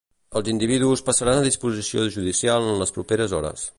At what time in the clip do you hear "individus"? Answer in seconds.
0.53-1.03